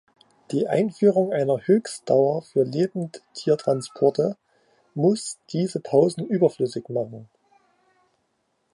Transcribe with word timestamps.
Die 0.49 0.67
Einführung 0.67 1.31
einer 1.31 1.67
Höchstdauer 1.67 2.41
für 2.41 2.63
Lebendtiertransporte 2.63 4.35
muss 4.95 5.37
diese 5.51 5.79
Pausen 5.79 6.25
überflüssig 6.25 6.89
machen. 6.89 7.29